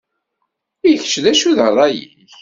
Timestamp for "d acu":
1.23-1.51